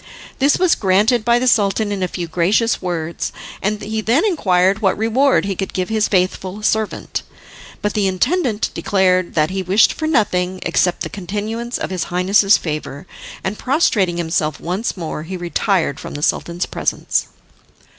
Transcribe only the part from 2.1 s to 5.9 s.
gracious words, and he then inquired what reward he could give